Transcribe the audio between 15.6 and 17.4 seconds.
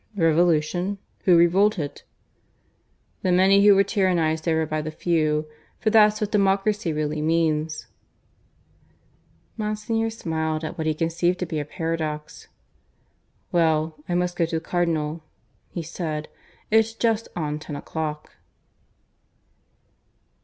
he said. "It's just